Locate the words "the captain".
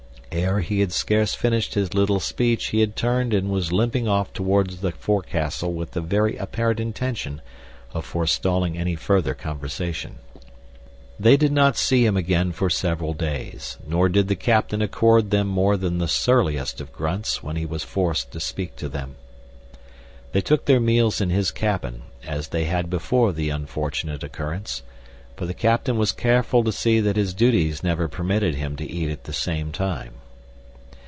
14.29-14.81, 25.47-25.97